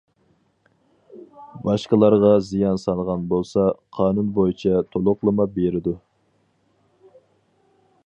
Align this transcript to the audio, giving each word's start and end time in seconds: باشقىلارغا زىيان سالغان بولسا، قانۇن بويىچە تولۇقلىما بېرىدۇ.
باشقىلارغا 1.67 2.31
زىيان 2.47 2.81
سالغان 2.85 3.29
بولسا، 3.35 3.67
قانۇن 4.01 4.35
بويىچە 4.41 4.83
تولۇقلىما 4.97 5.51
بېرىدۇ. 5.59 5.99